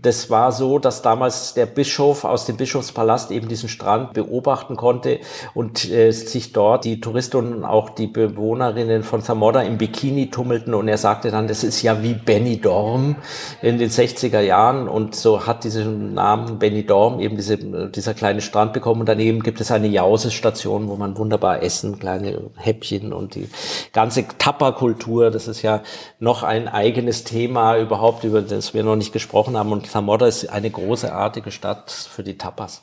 [0.00, 4.76] das war so so, dass damals der Bischof aus dem Bischofspalast eben diesen Strand beobachten
[4.76, 5.18] konnte
[5.54, 10.72] und äh, sich dort die Touristen und auch die Bewohnerinnen von Zamora im Bikini tummelten
[10.74, 13.16] und er sagte dann, das ist ja wie Benidorm
[13.60, 18.72] in den 60er Jahren und so hat diesen Namen Benidorm eben diese, dieser kleine Strand
[18.72, 23.48] bekommen und daneben gibt es eine Jausestation, wo man wunderbar essen, kleine Häppchen und die
[23.92, 25.82] ganze Tapperkultur, das ist ja
[26.20, 30.51] noch ein eigenes Thema überhaupt, über das wir noch nicht gesprochen haben und Zamora ist
[30.52, 32.82] eine großartige Stadt für die Tapas.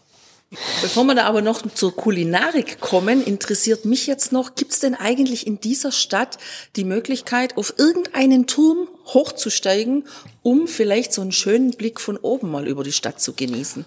[0.81, 4.95] Bevor wir da aber noch zur Kulinarik kommen, interessiert mich jetzt noch, gibt es denn
[4.95, 6.39] eigentlich in dieser Stadt
[6.75, 10.07] die Möglichkeit, auf irgendeinen Turm hochzusteigen,
[10.41, 13.85] um vielleicht so einen schönen Blick von oben mal über die Stadt zu genießen?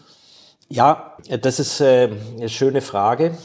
[0.68, 3.36] Ja, das ist äh, eine schöne Frage.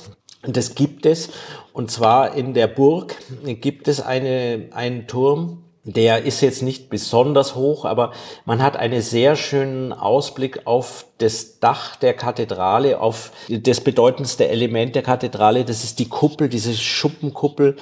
[0.43, 1.29] Das gibt es.
[1.73, 7.55] Und zwar in der Burg gibt es eine, einen Turm, der ist jetzt nicht besonders
[7.55, 8.11] hoch, aber
[8.43, 14.95] man hat einen sehr schönen Ausblick auf das Dach der Kathedrale, auf das bedeutendste Element
[14.95, 15.63] der Kathedrale.
[15.63, 17.77] Das ist die Kuppel, diese Schuppenkuppel,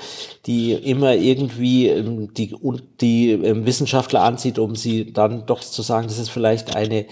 [0.45, 2.55] die immer irgendwie ähm, die,
[3.01, 7.07] die ähm, Wissenschaftler anzieht, um sie dann doch zu sagen, dass es vielleicht eine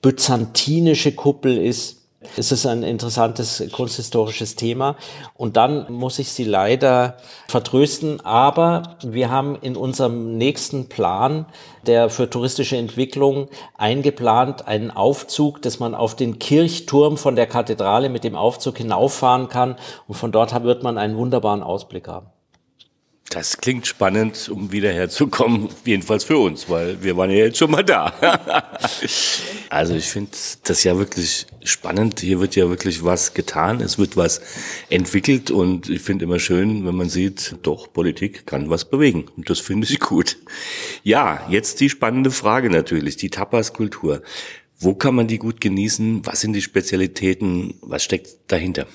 [0.00, 1.99] byzantinische Kuppel ist.
[2.36, 4.96] Es ist ein interessantes kunsthistorisches Thema.
[5.34, 7.16] Und dann muss ich Sie leider
[7.48, 8.20] vertrösten.
[8.20, 11.46] Aber wir haben in unserem nächsten Plan,
[11.86, 18.10] der für touristische Entwicklung eingeplant, einen Aufzug, dass man auf den Kirchturm von der Kathedrale
[18.10, 19.76] mit dem Aufzug hinauffahren kann.
[20.06, 22.26] Und von dort wird man einen wunderbaren Ausblick haben.
[23.30, 27.70] Das klingt spannend, um wieder herzukommen, jedenfalls für uns, weil wir waren ja jetzt schon
[27.70, 28.12] mal da.
[29.70, 30.32] also ich finde
[30.64, 32.18] das ja wirklich spannend.
[32.18, 34.40] Hier wird ja wirklich was getan, es wird was
[34.88, 39.48] entwickelt und ich finde immer schön, wenn man sieht, doch, Politik kann was bewegen und
[39.48, 40.36] das finde ich gut.
[41.04, 44.22] Ja, jetzt die spannende Frage natürlich, die Tapas-Kultur.
[44.80, 46.26] Wo kann man die gut genießen?
[46.26, 47.74] Was sind die Spezialitäten?
[47.80, 48.88] Was steckt dahinter?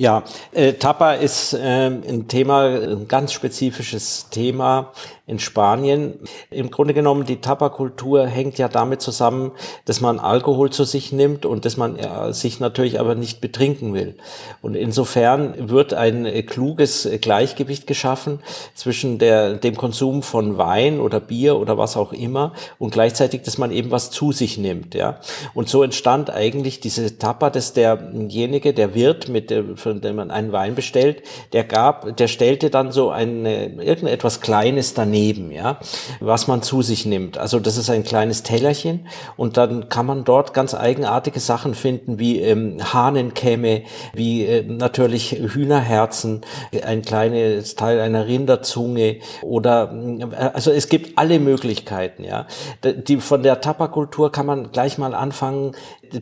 [0.00, 4.92] Ja, äh, Tapa ist äh, ein Thema, ein ganz spezifisches Thema
[5.28, 6.18] in Spanien.
[6.50, 9.52] Im Grunde genommen, die Tabakultur hängt ja damit zusammen,
[9.84, 13.92] dass man Alkohol zu sich nimmt und dass man ja, sich natürlich aber nicht betrinken
[13.92, 14.14] will.
[14.62, 18.40] Und insofern wird ein äh, kluges Gleichgewicht geschaffen
[18.74, 23.58] zwischen der, dem Konsum von Wein oder Bier oder was auch immer und gleichzeitig, dass
[23.58, 24.94] man eben was zu sich nimmt.
[24.94, 25.20] Ja.
[25.52, 30.30] Und so entstand eigentlich diese Tapa, dass derjenige, der Wirt, mit dem, von dem man
[30.30, 35.78] einen Wein bestellt, der gab, der stellte dann so ein irgendetwas Kleines daneben daneben, ja,
[36.20, 37.38] was man zu sich nimmt.
[37.38, 42.18] Also das ist ein kleines Tellerchen und dann kann man dort ganz eigenartige Sachen finden,
[42.18, 43.82] wie ähm, Hahnenkämme,
[44.14, 46.42] wie äh, natürlich Hühnerherzen,
[46.84, 52.46] ein kleines Teil einer Rinderzunge oder äh, also es gibt alle Möglichkeiten, ja.
[52.84, 55.72] Die von der Tapakultur kann man gleich mal anfangen,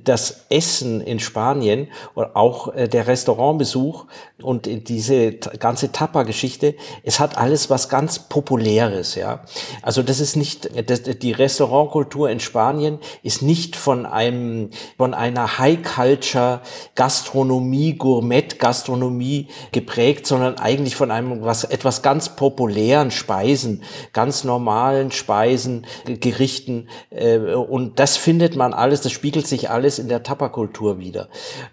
[0.04, 4.06] das Essen in Spanien und auch äh, der Restaurantbesuch
[4.42, 9.40] und diese ganze Tapa-Geschichte, es hat alles was ganz Populäres, ja.
[9.82, 15.58] Also das ist nicht, das, die Restaurantkultur in Spanien ist nicht von einem, von einer
[15.58, 16.60] High-Culture
[16.94, 25.86] Gastronomie, Gourmet-Gastronomie geprägt, sondern eigentlich von einem was, etwas ganz populären Speisen, ganz normalen Speisen,
[26.04, 31.28] Gerichten, äh, und das findet man alles, das spiegelt sich alles in der Tapakultur wieder.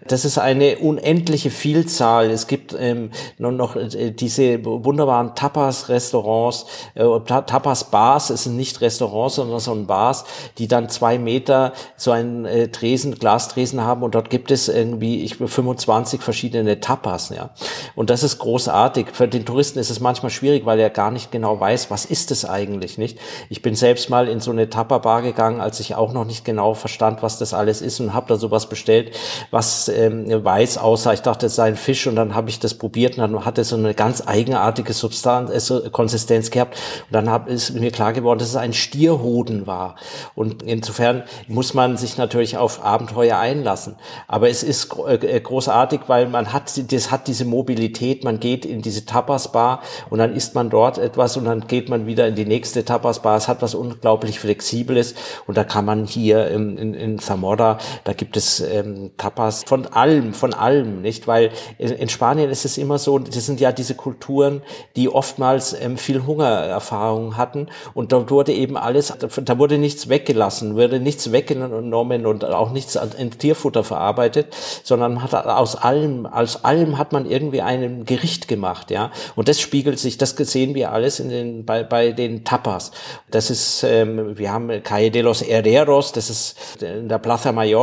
[0.06, 2.30] Das ist eine unendliche Vielzahl.
[2.30, 9.36] Es gibt ähm, nur noch äh, diese wunderbaren Tapas-Restaurants, äh, Tapas-Bars, es sind nicht Restaurants,
[9.36, 10.26] sondern so ein Bars,
[10.58, 15.22] die dann zwei Meter so einen äh, Tresen, Glastresen haben und dort gibt es irgendwie
[15.22, 17.30] ich, 25 verschiedene Tapas.
[17.30, 17.50] Ja.
[17.94, 19.06] Und das ist großartig.
[19.14, 22.30] Für den Touristen ist es manchmal schwierig, weil er gar nicht genau weiß, was ist
[22.30, 23.18] es eigentlich, nicht?
[23.48, 26.74] Ich bin selbst mal in so eine Tapa-Bar gegangen, als ich auch noch nicht genau
[26.74, 29.14] verstand, was das alles ist und habe da sowas bestellt,
[29.50, 31.12] was ähm, weiß aussah.
[31.12, 33.58] Ich dachte, es sei ein Fisch und dann habe ich das probiert und dann hat
[33.58, 36.76] es so eine ganz eigenartige Substanz, äh, Konsistenz gehabt
[37.08, 39.96] und dann hab, ist mir klar geworden, dass es ein Stierhoden war.
[40.34, 43.96] Und insofern muss man sich natürlich auf Abenteuer einlassen.
[44.28, 48.82] Aber es ist äh, großartig, weil man hat, das hat diese Mobilität, man geht in
[48.82, 52.46] diese Tapas-Bar und dann isst man dort etwas und dann geht man wieder in die
[52.46, 53.36] nächste Tapas-Bar.
[53.36, 55.14] Es hat was unglaublich Flexibles
[55.46, 59.86] und da kann man hier in, in, in Zamora, da gibt es ähm, Tapas von
[59.86, 61.26] allem, von allem, nicht?
[61.26, 64.62] Weil in, Spanien ist es immer so, das sind ja diese Kulturen,
[64.96, 70.76] die oftmals ähm, viel Hungererfahrung hatten und da wurde eben alles, da wurde nichts weggelassen,
[70.76, 76.98] wurde nichts weggenommen und auch nichts in Tierfutter verarbeitet, sondern hat aus allem, aus allem
[76.98, 79.10] hat man irgendwie ein Gericht gemacht, ja.
[79.36, 82.92] Und das spiegelt sich, das sehen wir alles in den, bei, bei den Tapas.
[83.30, 87.73] Das ist, ähm, wir haben Calle de los Herreros, das ist in der Plaza Mayor,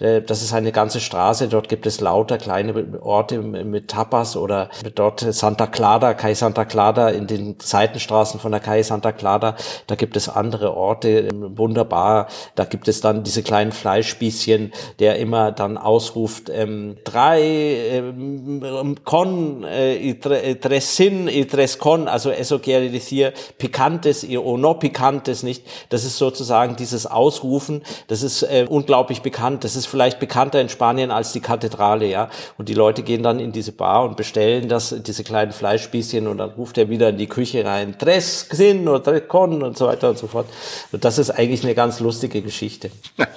[0.00, 4.70] äh, das ist eine ganze Straße, dort gibt es lauter kleine Orte mit Tapas oder
[4.94, 9.94] dort Santa Clara, Calle Santa Clara, in den Seitenstraßen von der Calle Santa Clara, da
[9.94, 15.76] gibt es andere Orte, wunderbar, da gibt es dann diese kleinen Fleischspießchen, der immer dann
[15.78, 23.32] ausruft, ähm, drei ähm, con äh, y tres sin tres con, also eso quiere decir
[23.58, 25.64] picantes o no picantes, nicht?
[25.90, 29.33] Das ist sozusagen dieses Ausrufen, das ist äh, unglaublich bekannt.
[29.64, 32.30] Das ist vielleicht bekannter in Spanien als die Kathedrale, ja.
[32.58, 36.38] Und die Leute gehen dann in diese Bar und bestellen das, diese kleinen Fleischspießchen und
[36.38, 39.86] dann ruft er wieder in die Küche rein, tres sin oder tres con und so
[39.86, 40.48] weiter und so fort.
[40.92, 42.90] Und das ist eigentlich eine ganz lustige Geschichte.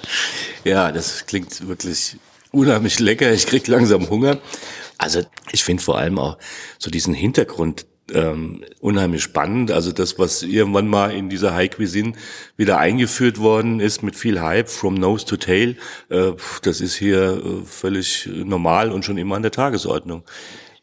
[0.64, 2.16] Ja, das klingt wirklich
[2.50, 3.32] unheimlich lecker.
[3.32, 4.38] Ich krieg langsam Hunger.
[4.98, 6.36] Also ich finde vor allem auch
[6.78, 9.70] so diesen Hintergrund ähm, unheimlich spannend.
[9.70, 12.12] Also das, was irgendwann mal in dieser High Cuisine
[12.56, 15.76] wieder eingeführt worden ist mit viel Hype, from nose to tail,
[16.08, 20.22] äh, das ist hier äh, völlig normal und schon immer an der Tagesordnung.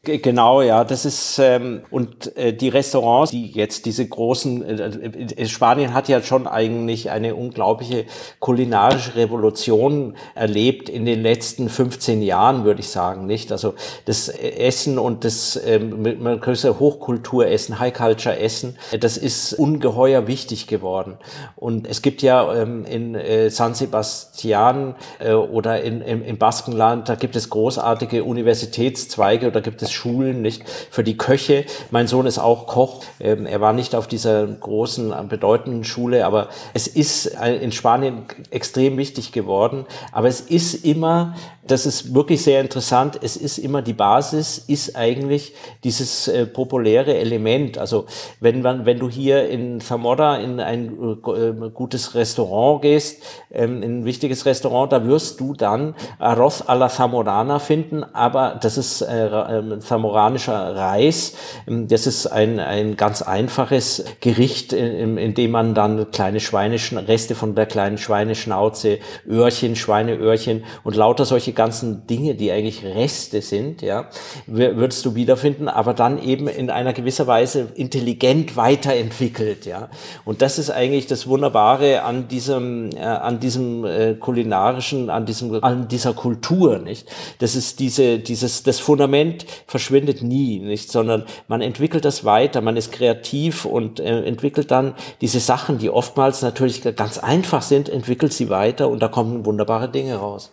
[0.06, 5.48] Genau, ja, das ist ähm, und äh, die Restaurants, die jetzt diese großen, äh, äh,
[5.48, 8.06] Spanien hat ja schon eigentlich eine unglaubliche
[8.40, 13.52] kulinarische Revolution erlebt in den letzten 15 Jahren, würde ich sagen, nicht?
[13.52, 13.74] Also
[14.06, 20.68] das Essen und das ähm, man könnte Hochkulturessen, High Culture Essen, das ist ungeheuer wichtig
[20.68, 21.18] geworden.
[21.56, 27.10] Und es gibt ja ähm, in äh, San Sebastian äh, oder in, im, im Baskenland,
[27.10, 31.66] da gibt es großartige Universitätszweige oder gibt es Schulen, nicht für die Köche.
[31.90, 33.04] Mein Sohn ist auch Koch.
[33.20, 38.98] Ähm, er war nicht auf dieser großen, bedeutenden Schule, aber es ist in Spanien extrem
[38.98, 39.86] wichtig geworden.
[40.12, 41.36] Aber es ist immer
[41.68, 43.20] das ist wirklich sehr interessant.
[43.22, 45.54] Es ist immer die Basis, ist eigentlich
[45.84, 47.78] dieses äh, populäre Element.
[47.78, 48.06] Also
[48.40, 54.02] wenn man, wenn du hier in Zamora in ein äh, gutes Restaurant gehst, ähm, in
[54.02, 59.02] ein wichtiges Restaurant, da wirst du dann Arroz a la Zamorana finden, aber das ist
[59.02, 61.36] äh, äh, zamoranischer Reis.
[61.68, 66.98] Ähm, das ist ein, ein ganz einfaches Gericht, in, in dem man dann kleine Schweineschen,
[66.98, 73.42] Reste von der kleinen Schweineschnauze, Öhrchen, Schweineöhrchen und lauter solche ganzen Dinge, die eigentlich Reste
[73.42, 74.10] sind, ja,
[74.48, 79.90] würdest du wiederfinden, aber dann eben in einer gewisser Weise intelligent weiterentwickelt, ja.
[80.26, 85.64] Und das ist eigentlich das Wunderbare an diesem, äh, an diesem äh, kulinarischen, an diesem,
[85.64, 87.08] an dieser Kultur, nicht?
[87.40, 90.92] Das ist diese, dieses, das Fundament verschwindet nie, nicht?
[90.92, 95.90] Sondern man entwickelt das weiter, man ist kreativ und äh, entwickelt dann diese Sachen, die
[95.90, 100.52] oftmals natürlich ganz einfach sind, entwickelt sie weiter und da kommen wunderbare Dinge raus.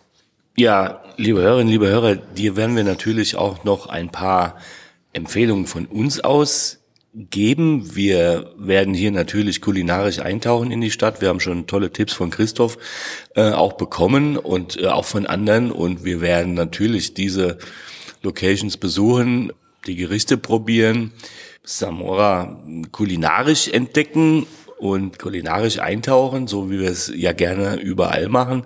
[0.55, 4.57] Ja, liebe Hörerinnen, liebe Hörer, dir werden wir natürlich auch noch ein paar
[5.11, 7.95] Empfehlungen von uns aus geben.
[7.95, 11.21] Wir werden hier natürlich kulinarisch eintauchen in die Stadt.
[11.21, 12.77] Wir haben schon tolle Tipps von Christoph
[13.35, 15.71] äh, auch bekommen und äh, auch von anderen.
[15.71, 17.59] Und wir werden natürlich diese
[18.23, 19.51] Locations besuchen,
[19.85, 21.11] die Gerichte probieren,
[21.63, 24.47] Samora kulinarisch entdecken
[24.79, 28.63] und kulinarisch eintauchen, so wie wir es ja gerne überall machen,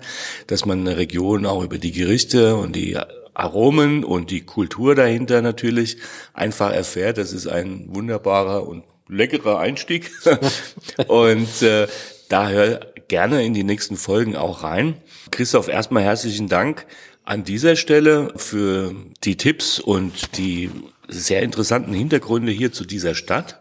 [0.47, 2.97] dass man eine Region auch über die Gerichte und die
[3.33, 5.97] Aromen und die Kultur dahinter natürlich
[6.33, 7.19] einfach erfährt.
[7.19, 10.11] Das ist ein wunderbarer und leckerer Einstieg.
[11.07, 11.87] und äh,
[12.29, 14.95] da hör gerne in die nächsten Folgen auch rein.
[15.31, 16.87] Christoph, erstmal herzlichen Dank
[17.27, 20.71] an dieser Stelle für die Tipps und die
[21.09, 23.59] sehr interessanten Hintergründe hier zu dieser Stadt.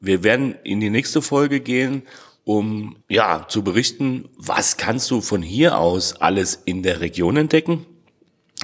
[0.00, 2.02] Wir werden in die nächste Folge gehen,
[2.42, 7.86] um ja zu berichten, was kannst du von hier aus alles in der Region entdecken.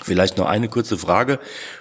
[0.03, 1.39] Vielleicht noch eine kurze Frage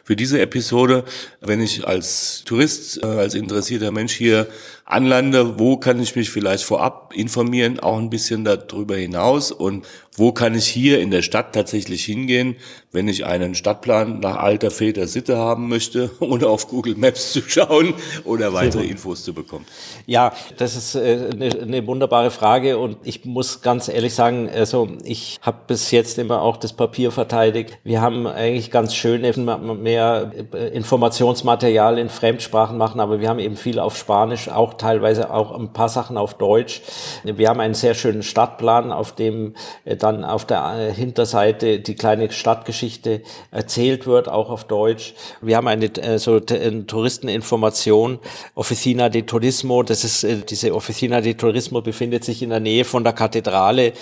[0.10, 1.04] für diese Episode.
[1.40, 4.48] Wenn ich als Tourist, äh, als interessierter Mensch hier
[4.84, 9.86] anlande, wo kann ich mich vielleicht vorab informieren, auch ein bisschen darüber hinaus und
[10.18, 12.56] wo kann ich hier in der Stadt tatsächlich hingehen,
[12.92, 17.42] wenn ich einen Stadtplan nach alter Väter Sitte haben möchte, ohne auf Google Maps zu
[17.48, 17.94] schauen
[18.26, 19.66] oder weitere Infos zu bekommen?
[20.08, 24.90] Ja, das ist äh, eine, eine wunderbare Frage und ich muss ganz ehrlich sagen, also
[25.04, 27.78] ich habe bis jetzt immer auch das Papier verteidigt.
[27.84, 33.56] Wir haben eigentlich ganz schöne mehr äh, Informationsmaterial in Fremdsprachen machen, aber wir haben eben
[33.56, 36.82] viel auf Spanisch, auch teilweise auch ein paar Sachen auf Deutsch.
[37.24, 41.96] Wir haben einen sehr schönen Stadtplan, auf dem äh, dann auf der äh, Hinterseite die
[41.96, 43.22] kleine Stadtgeschichte
[43.52, 45.14] erzählt wird, auch auf Deutsch.
[45.42, 45.90] Wir haben eine
[46.20, 48.20] so eine Touristeninformation,
[48.56, 49.84] Oficina de Turismo.
[49.84, 53.94] Das ist diese Oficina de Turismo befindet sich in der Nähe von der Kathedrale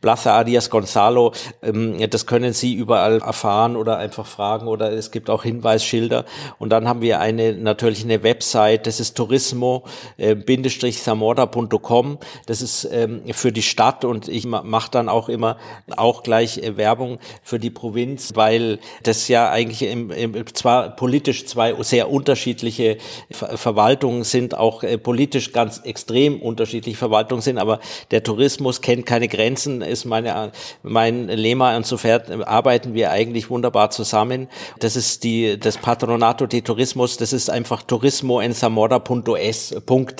[0.00, 1.32] Plaza Arias Gonzalo.
[1.62, 6.24] Ähm, das können Sie überall erfahren oder einfach fragen oder es gibt auch Hinweisschilder.
[6.58, 8.86] Und dann haben wir eine natürlich eine Website.
[8.86, 9.84] Das ist Turismo
[10.18, 12.18] Bindestrich-samora.com.
[12.46, 15.56] Das ist ähm, für die Stadt und ich mache dann auch immer
[15.96, 21.46] auch gleich äh, Werbung für die Provinz, weil das ja eigentlich im, im, zwar politisch
[21.46, 22.98] zwei sehr unterschiedliche
[23.30, 27.80] Ver Verwaltungen sind, auch äh, politisch ganz extrem unterschiedliche Verwaltungen sind, aber
[28.10, 31.76] der Tourismus kennt keine Grenzen, ist meine, mein Lema.
[31.76, 34.48] Insofern arbeiten wir eigentlich wunderbar zusammen.
[34.78, 39.74] Das ist die, das Patronato de Tourismus, das ist einfach turismoensamora.es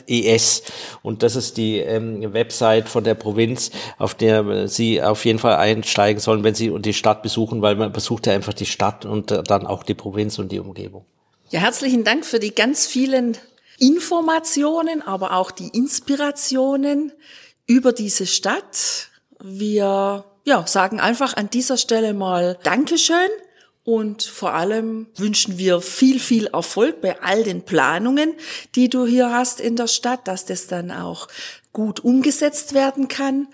[0.09, 0.63] es.
[1.03, 5.57] Und das ist die ähm, Website von der Provinz, auf der Sie auf jeden Fall
[5.57, 9.31] einsteigen sollen, wenn Sie die Stadt besuchen, weil man besucht ja einfach die Stadt und
[9.31, 11.05] äh, dann auch die Provinz und die Umgebung.
[11.51, 13.37] Ja, herzlichen Dank für die ganz vielen
[13.79, 17.13] Informationen, aber auch die Inspirationen
[17.67, 19.09] über diese Stadt.
[19.43, 23.29] Wir ja, sagen einfach an dieser Stelle mal Dankeschön
[23.87, 28.35] und vor allem wünschen wir viel, viel Erfolg bei all den Planungen,
[28.75, 31.29] die du hier hast in der Stadt, dass das dann auch
[31.73, 33.47] gut umgesetzt werden kann.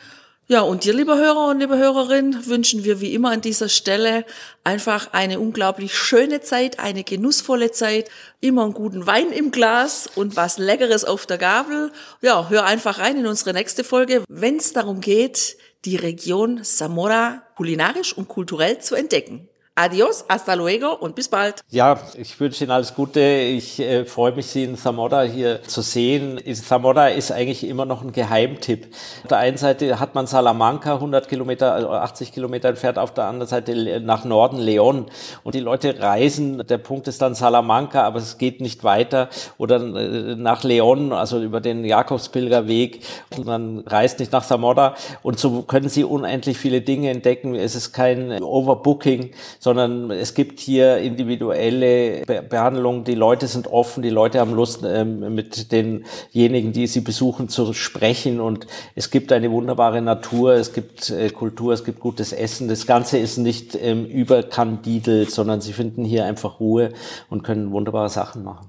[0.46, 4.24] Ja, und dir, lieber Hörer und liebe Hörerin, wünschen wir wie immer an dieser Stelle
[4.64, 8.08] einfach eine unglaublich schöne Zeit, eine genussvolle Zeit,
[8.40, 11.92] immer einen guten Wein im Glas und was Leckeres auf der Gabel.
[12.22, 17.42] Ja, hör einfach rein in unsere nächste Folge, wenn es darum geht, die Region Zamora
[17.54, 19.50] kulinarisch und kulturell zu entdecken.
[19.74, 21.62] Adios, hasta luego und bis bald.
[21.70, 23.20] Ja, ich wünsche Ihnen alles Gute.
[23.20, 26.38] Ich äh, freue mich, Sie in Zamora hier zu sehen.
[26.56, 28.88] Zamora ist eigentlich immer noch ein Geheimtipp.
[29.22, 33.24] Auf der einen Seite hat man Salamanca, 100 Kilometer, also 80 Kilometer entfernt, auf der
[33.24, 35.06] anderen Seite nach Norden Leon.
[35.42, 39.30] Und die Leute reisen, der Punkt ist dann Salamanca, aber es geht nicht weiter.
[39.56, 43.00] Oder äh, nach Leon, also über den Jakobspilgerweg.
[43.38, 44.96] Und man reist nicht nach Zamora.
[45.22, 47.54] Und so können Sie unendlich viele Dinge entdecken.
[47.54, 49.30] Es ist kein Overbooking
[49.62, 53.04] sondern es gibt hier individuelle Be Behandlungen.
[53.04, 57.72] Die Leute sind offen, die Leute haben Lust, ähm, mit denjenigen, die sie besuchen, zu
[57.72, 58.40] sprechen.
[58.40, 62.66] Und es gibt eine wunderbare Natur, es gibt äh, Kultur, es gibt gutes Essen.
[62.66, 66.92] Das Ganze ist nicht ähm, überkandidelt, sondern sie finden hier einfach Ruhe
[67.30, 68.68] und können wunderbare Sachen machen.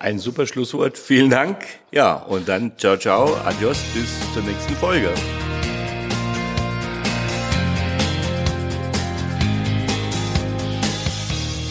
[0.00, 0.98] Ein super Schlusswort.
[0.98, 1.58] Vielen Dank.
[1.92, 5.10] Ja, und dann ciao, ciao, adios, bis zur nächsten Folge.